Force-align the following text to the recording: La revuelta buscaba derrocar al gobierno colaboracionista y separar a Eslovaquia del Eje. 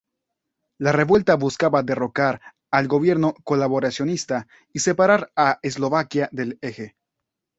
La 0.79 0.91
revuelta 0.91 1.35
buscaba 1.35 1.83
derrocar 1.83 2.41
al 2.71 2.87
gobierno 2.87 3.35
colaboracionista 3.43 4.47
y 4.73 4.79
separar 4.79 5.31
a 5.35 5.59
Eslovaquia 5.61 6.27
del 6.31 6.57
Eje. 6.61 6.95